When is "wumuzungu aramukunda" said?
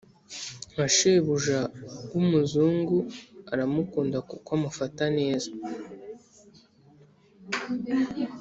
2.11-4.17